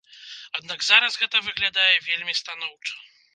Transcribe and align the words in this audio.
Аднак 0.59 0.79
зараз 0.87 1.17
гэта 1.23 1.41
выглядае 1.49 1.93
вельмі 2.09 2.37
станоўча. 2.41 2.93